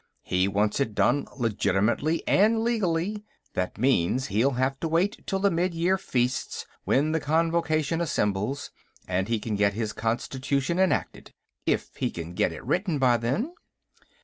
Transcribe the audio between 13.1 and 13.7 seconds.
then."